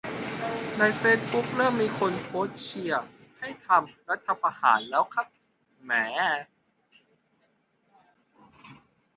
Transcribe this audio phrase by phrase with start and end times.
[0.77, 3.05] ในเฟซบุ๊กเริ่มมีคนโพสต์เชียร์
[3.39, 5.27] ให้ทำรัฐประหารแล้วครับ
[5.83, 6.05] แหม่